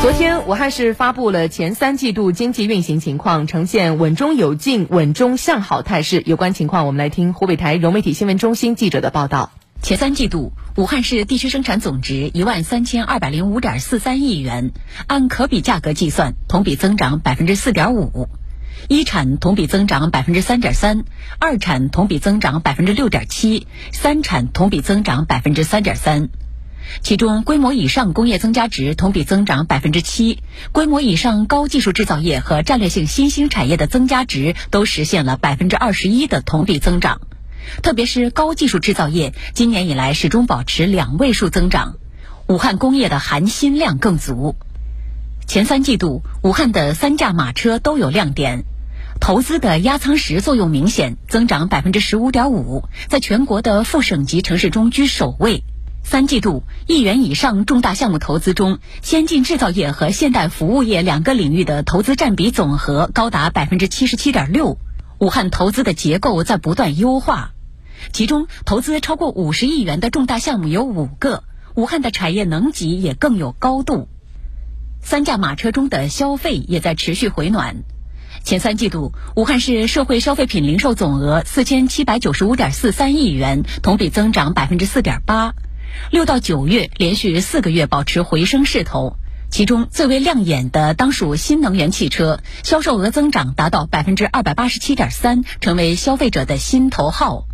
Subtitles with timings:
[0.00, 6.22] 昨天，武汉市发布了前三季度经济运行情况，呈现稳中有进、稳中向好态势。
[6.24, 9.52] 有关情况，我们来听湖北台融媒体新闻中心记者的报道。
[9.82, 14.70] 前三季度，武汉市地区生产总值一万三千二百零五点四三亿元，
[15.06, 18.30] 按可比价格计算，同比增长百分之四点五，
[18.88, 21.04] 一产同比增长百分之三点三，
[21.38, 26.30] 二产同比增长百分之六点七，三产同比增长百分之三点三。
[27.02, 37.20] 其中，规模以上工业增加值同比增长百分之七，规模以上高技术制造业和战略性新兴产业的增加值都实现了百分之二十一的同比增长。
[37.82, 41.96] 特别是高技术制造业，今年以来始终保持两位数增长。
[42.48, 44.56] 武汉工业的含锌量更足。
[45.46, 48.64] 前三季度，武汉的三驾马车都有亮点，
[49.20, 55.62] 投资的压舱石作用明显，增长百分之十五点五，在全国的副省级城市中居首位。
[56.02, 64.78] 三季度亿元以上重大项目投资中，先进制造业和现代服务业两个领域的投资占比总和高达百分之七十七点六。
[65.18, 67.52] 武汉投资的结构在不断优化，
[68.12, 71.44] 其中投资超过五十亿元的重大项目有五个。
[71.76, 74.08] 武汉的产业能级也更有高度。
[75.00, 77.84] 三驾马车中的消费也在持续回暖。
[78.42, 85.54] 前三季度，武汉市社会消费品零售总额四千七百九十五点四三亿元，同比增长百分之四点八。
[86.10, 89.16] 六到九月连续四个月保持回升势头，
[89.50, 97.46] 其中最为亮眼的当属新能源汽车，销售额增长达到百分之二百八十七点三，成为消费者的新头号。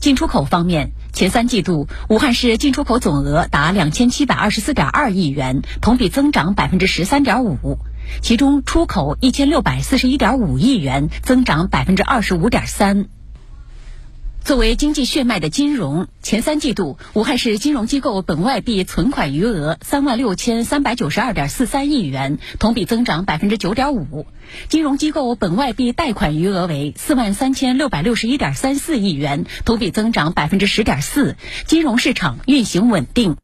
[0.00, 7.78] 进出口方面，前三季度武汉市进出口总额达两千七百二十四点二亿元，同比增长百分之十三点五，
[8.20, 13.06] 其中出口一千六百四十一点五亿元，增长百分之二十五点三。
[14.44, 24.26] 作为经济血脉的金融，前三季度武汉市金融机构本外币存款余额三万六千三百九十二点四三亿元，同比增长百分之九点五；
[24.68, 31.36] 金融机构本外币贷款余额为四万三千六百六十一点三四亿元，同比增长百分之十点四。
[31.66, 33.36] 金融市场运行稳定。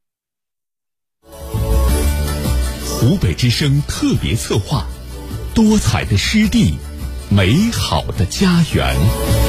[2.84, 4.86] 湖北之声特别策划：
[5.54, 6.74] 多彩的湿地，
[7.30, 9.39] 美好的家园。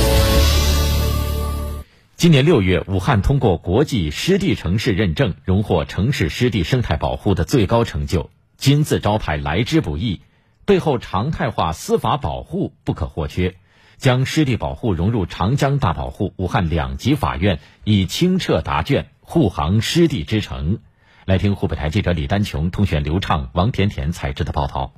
[2.21, 10.21] 今年六月，武汉通过国际湿地城市认证，荣获城市湿地生态保护的最高成就金字招牌来之不易，
[10.63, 13.55] 背后常态化司法保护不可或缺。
[13.97, 20.77] 将湿地保护融入长江大保护，武汉两级法院已清澈答卷，护航湿地之城。
[21.25, 24.93] 来听湖北台记者李丹琼、通讯刘畅、王甜甜采制的报道。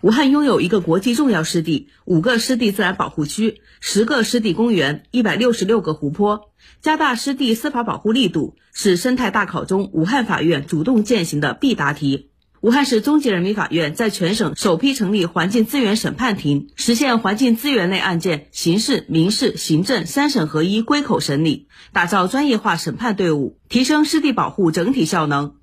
[0.00, 12.30] 武汉拥有一个国际重要湿地、五个湿地自然保护区、十个湿地公园、一百六十六个湖泊，加大湿地司法保护力度是生态大考中武汉法院主动践行的必答题。
[12.60, 25.54] 武汉市中级人民法院在全省首批成立环境资源审判庭，实现环境资源类案件刑事、民事、行政三审合一归口审理，打造专业化审判队伍，提升湿地保护整体效能。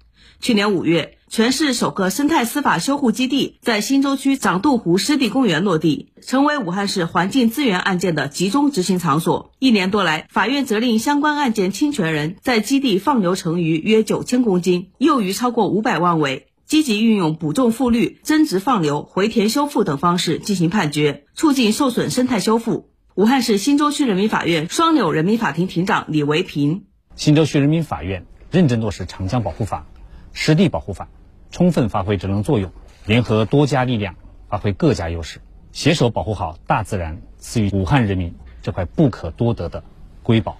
[0.42, 9.52] 去年五月，全市首个生态司法修护基地在新洲区长渡湖湿地公园落地，成为武汉市环境资源案件的集中执行场所。
[9.60, 22.92] 一年多来，法院责令相关案件侵权人在基地放流成鱼约九千公斤，幼鱼超过五百万尾，积极运用补种复绿、增殖放流、回填修复等方式进行判决，促进受损生态修复。
[23.16, 26.84] 武汉市新洲区人民法院双柳人民法庭庭长李维平：
[27.16, 29.88] 新洲区人民法院认真落实长江保护法。
[30.36, 31.08] 湿地保护法，
[31.50, 32.74] 充分发挥职能作用，
[33.06, 34.16] 联合多家力量，
[34.50, 35.40] 发挥各家优势，
[35.72, 39.86] 携手保护好大自然赐予武汉人民这块不可多得的
[40.24, 40.58] 瑰宝。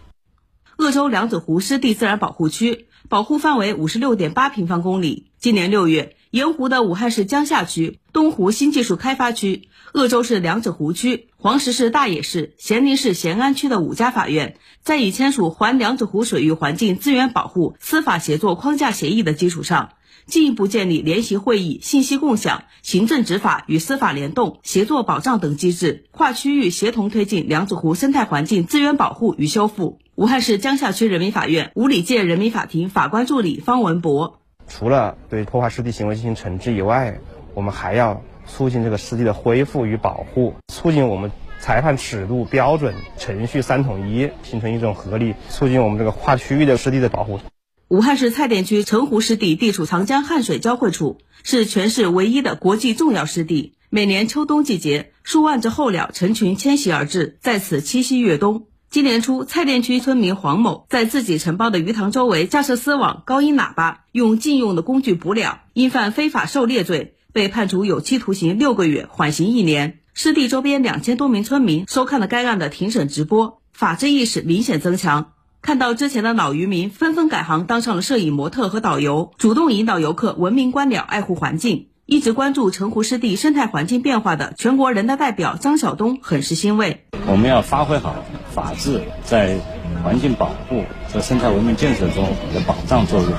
[0.78, 5.32] 鄂州梁子湖湿地自然保护区保护范围五十六点八平方公里。
[5.38, 19.92] 今年六月，沿湖的武汉市江夏区、东湖新技术开发区、鄂州市梁子湖区、黄石市大冶市、咸宁市咸安区的五家法院，在已签署环梁子湖水域环境资源保护司法协作框架协议的基础上，
[20.26, 30.00] 进一步建立联席会议、信息共享、行政执法与司法联动、协作保障等机制，跨区域协同推进梁子湖生态环境资源保护与修复。
[30.16, 37.18] 武汉市江夏区人民法院五里界人民法庭法官助理方文博：除了对破坏湿地行为进行惩治以外，
[37.54, 38.22] 我们还要。
[38.48, 47.40] 促进这个湿地的恢复与保护，促进我们裁判尺度、标准、程序三统一，形成一种合力，促进我们这个跨区域的湿地的保护。
[47.88, 53.74] 武汉市蔡甸区澄湖湿地地处长江汉水交汇处，是全市唯一的国际重要湿地。
[53.90, 58.68] 每年秋冬季节，数万只候鸟成群迁徙而至，在此栖息越冬。
[58.96, 70.00] 今年初，蔡甸区村民黄某在自己承包的鱼塘周围架设丝网、高音喇叭，用禁用的工具捕鸟，因犯非法狩猎罪，被判处有期徒刑六个月，缓刑一年。
[70.14, 75.34] 湿地周边两千多名村民收看了该案的庭审直播，法治意识明显增强。
[75.62, 81.90] 看到之前的老渔民纷纷改行当上了摄影模特和导游，主动引导游客文明观鸟、爱护环境。
[82.06, 87.04] 一直关注城湖湿地生态环境变化的全国人大代表张晓东很是欣慰。
[87.28, 88.14] 我们要发挥好
[88.56, 89.58] 法治在
[90.02, 90.82] 环境保护
[91.12, 92.24] 和生态文明建设中
[92.54, 93.30] 的保障作用，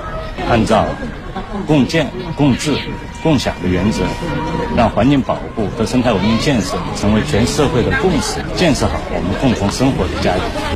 [0.50, 0.84] 按照
[1.66, 2.76] 共建、共治、
[3.22, 4.02] 共享的原则，
[4.76, 10.75] 让环境保护和生态文明建设成为全社会的共识，建设好我们共同生活的家园。